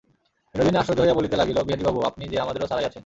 [0.55, 2.99] বিনোদিনী আশ্চর্য হইয়া বলিতে লাগিল, বিহারীবাবু, আপনি যে আমাদেরও ছাড়াইয়াছেন।